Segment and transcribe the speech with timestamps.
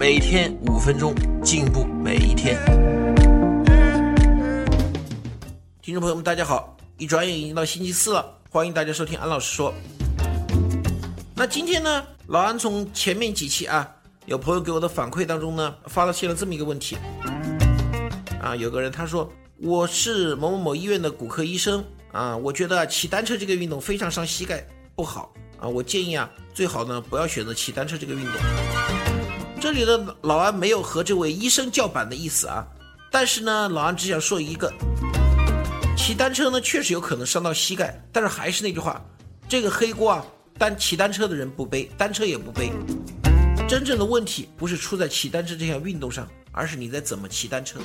[0.00, 1.14] 每天五分钟，
[1.44, 2.56] 进步每一天。
[5.82, 6.74] 听众朋友们，大家好！
[6.96, 9.74] 一转眼已经到星期四了，欢迎大家收听安老师说。
[11.34, 16.96] 那今天呢，老安从前面几期啊，有朋友给我的反馈当中呢，发现了这么一个问题。
[18.40, 28.79] 啊，有个人他说我是某某某医院的骨科医生啊，我觉得骑单车这个运动非常伤膝盖，不好啊，我建议啊，最好呢不要选择骑单车这个运动。
[29.60, 32.66] 这里的老安没有和这位医生叫板的意思啊，
[33.10, 34.72] 但是呢，老安只想说一个，
[35.98, 39.04] 骑单车呢确实有可能伤到膝盖，但是还是那句话，
[39.46, 40.24] 这个黑锅啊。
[40.58, 42.70] 单骑单车的人不背，单车也不背。
[43.66, 47.80] 真正的问题不是出在骑单车这项运动上，而是你在怎么骑单车。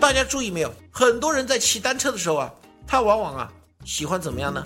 [0.00, 0.74] 大家注意没有？
[0.90, 2.52] 很多人在骑单车的时候啊，
[2.88, 3.52] 他往往啊
[3.84, 4.60] 喜欢怎么样呢？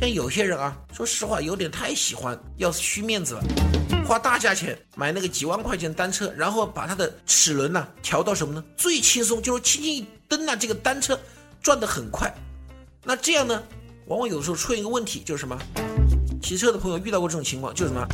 [0.00, 3.42] 像有些人啊，说实话有点太喜欢，要虚面子了，
[4.06, 8.62] 花大价钱买那个几万块钱单车，然后把它的齿轮呐调到什么呢？
[8.76, 11.18] 最轻松，就是轻轻一蹬啊，这个单车
[11.62, 12.32] 转得很快。
[13.04, 13.62] 那这样呢？
[14.06, 15.56] 往往有的时候出现一个问题，就是什么？
[16.42, 18.06] 骑车的朋友遇到过这种情况，就是什么？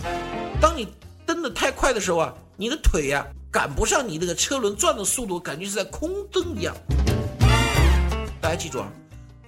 [0.60, 0.86] 当你
[1.26, 6.76] 蹬得太快的时候啊，你的腿呀赶不上你那个车轮转的速度，感觉是在空蹬一样。
[8.40, 8.92] 大家记住啊，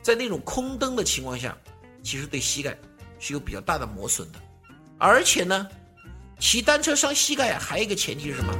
[0.03, 1.57] 在那种空蹬的情况下，
[2.03, 2.77] 其实对膝盖
[3.19, 4.39] 是有比较大的磨损的。
[4.99, 5.69] 而且呢，
[6.41, 8.53] 骑单车伤膝盖还有一个前提是什么？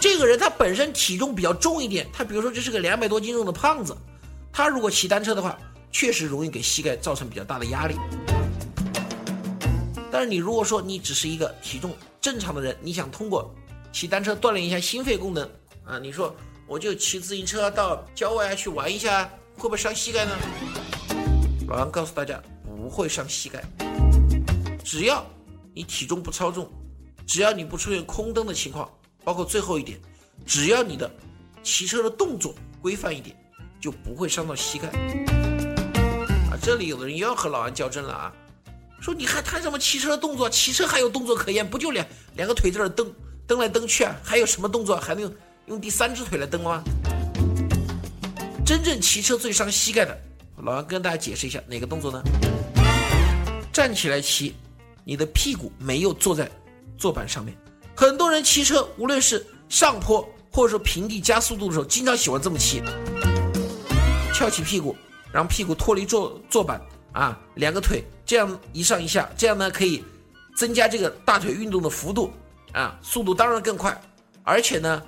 [0.00, 3.96] 这个人他本身体重比较重一点，他比如说这是个两百多斤重的胖子，
[4.52, 5.56] 他如果骑单车的话。
[5.92, 7.96] 确实容易给膝盖造成比较大的压力，
[10.12, 13.50] 但是你如果说你只是一个体重正常的人，你想通过
[13.92, 15.48] 骑单车锻炼一下心肺功能
[15.86, 16.36] 啊，你说
[16.66, 19.24] 我就骑自行车到郊外去玩一下，
[19.56, 20.32] 会不会伤膝盖呢？
[21.66, 23.64] 老杨告诉大家，不会伤膝盖，
[24.84, 25.24] 只要
[25.76, 26.66] 你体重不超重，
[27.26, 28.90] 只要你不出现空蹬的情况，
[29.22, 30.00] 包括最后一点，
[30.46, 31.10] 只要你的
[31.62, 33.36] 骑车的动作规范一点，
[33.78, 34.88] 就不会伤到膝盖。
[34.88, 38.32] 啊这里有的人又要和老安较真了啊，
[39.02, 40.48] 说你还谈什么骑车的动作？
[40.48, 41.68] 骑车还有动作可言？
[41.68, 42.06] 不就两
[42.36, 43.12] 两个腿在那蹬
[43.46, 44.16] 蹬来蹬去啊？
[44.24, 44.96] 还有什么动作？
[44.96, 45.34] 还能用
[45.66, 46.82] 用第三只腿来蹬吗？
[48.64, 50.18] 真正骑车最伤膝盖的，
[50.62, 52.22] 老安跟大家解释一下哪个动作呢？
[53.70, 54.54] 站起来骑，
[55.08, 56.50] 你的屁股没有坐在
[56.98, 57.56] 坐板上面。
[57.94, 62.82] 很多人骑车，无论是上坡或者说平地加速度的时候，经常喜欢这么骑，
[64.34, 64.96] 翘起屁股。
[65.32, 66.80] 让屁股脱离坐坐板
[67.12, 70.02] 啊，两个腿这样一上一下，这样呢可以
[70.56, 72.32] 增加这个大腿运动的幅度
[72.72, 74.00] 啊，速度当然更快，
[74.42, 75.02] 而且呢，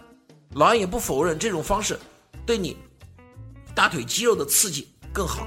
[0.52, 1.98] 老安也不否认这种方式
[2.44, 2.76] 对你
[3.74, 5.46] 大腿肌肉的刺激更好。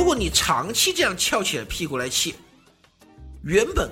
[0.00, 2.34] 如果你长期这样翘起来屁股来骑，
[3.42, 3.86] 原本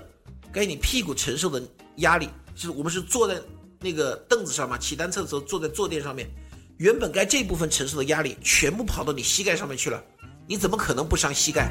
[0.50, 1.62] 该你屁股承受的
[1.96, 3.38] 压力，就是我们是坐在
[3.78, 6.26] 那个凳子上嘛，骑单车的时候坐在坐垫上面。
[6.78, 10.02] 原本该这部分承受的压力全部跑到你膝盖上面去了，
[10.46, 11.70] 你怎么可能不伤膝盖？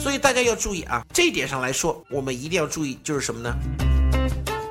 [0.00, 3.54] 所以大家要注意啊，这一点上来说，我们一定要注意，就是什么呢？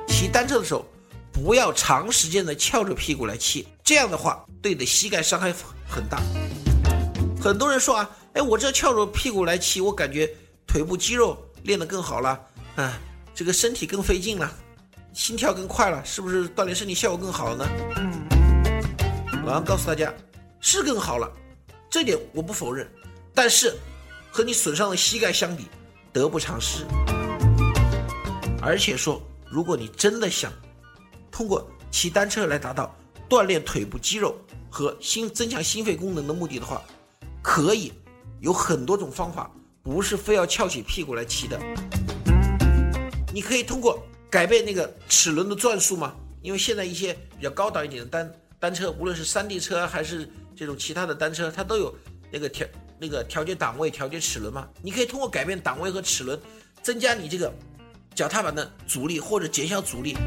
[0.07, 0.83] 骑单车的时候，
[1.31, 5.53] 不要长时间的翘着屁股来骑，这样的话对你的膝盖伤害
[5.87, 6.19] 很大。
[7.45, 10.27] 很多人说啊，哎，我这翘着屁股来骑，我感觉
[10.65, 12.29] 腿部肌肉练得更好了，
[12.75, 12.99] 啊，
[13.35, 14.51] 这个身体更费劲了，
[15.13, 17.67] 心跳更快了，是不是锻炼身体效果更好了呢？
[19.45, 20.11] 老杨告诉大家，
[20.59, 21.31] 是更好了，
[21.87, 22.89] 这点我不否认，
[23.31, 23.77] 但是
[24.31, 25.67] 和你损伤的膝盖相比，
[26.11, 26.83] 得不偿失。
[28.59, 30.51] 而且说，如果你真的想
[31.29, 32.91] 通过骑单车来达到
[33.29, 34.35] 锻炼腿部肌肉
[34.67, 36.81] 和心增强心肺功能的目的的话，
[37.45, 37.93] 可以
[38.39, 39.49] 有很多种方法，
[39.83, 41.59] 不是非要翘起屁股来骑的。
[43.31, 48.29] 你可以通过改变那个齿轮的转速嘛，因为现在一些比较高档一点的单。
[48.59, 51.95] 单车无论是山地车还是这种其他的单车，它都有
[52.31, 52.67] 那个调
[52.99, 54.67] 那个调节档位、调节齿轮嘛。
[54.81, 56.37] 你可以通过改变档位和齿轮，
[56.81, 57.53] 增加你这个
[58.15, 60.17] 脚踏板的阻力或者减小阻力，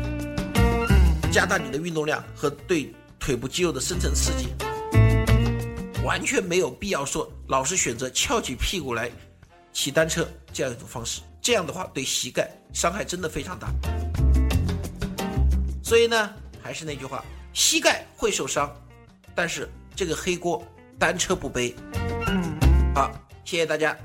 [1.32, 4.50] 加大你的运动量和对腿部肌肉的深层刺激。
[6.04, 9.10] 完全没有必要说老是选择翘起屁股来
[9.72, 11.20] 骑单车这样一种方式。
[11.40, 13.68] 这样的话对膝盖伤害真的非常大。
[15.82, 18.70] 所以呢，还是那句话，膝盖会受伤，
[19.34, 20.62] 但是这个黑锅
[20.98, 21.74] 单车不背。
[22.94, 23.10] 好，
[23.44, 23.96] 谢谢大家。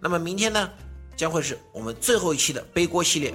[0.00, 0.70] 那么明天呢，
[1.16, 3.34] 将会是我们最后一期的背锅系列。